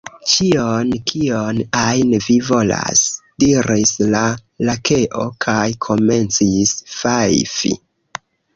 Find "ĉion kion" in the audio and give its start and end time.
0.29-1.59